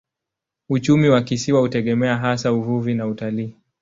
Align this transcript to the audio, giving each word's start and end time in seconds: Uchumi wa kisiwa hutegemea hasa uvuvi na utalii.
Uchumi 0.69 1.09
wa 1.09 1.21
kisiwa 1.21 1.61
hutegemea 1.61 2.17
hasa 2.17 2.53
uvuvi 2.53 2.93
na 2.93 3.07
utalii. 3.07 3.53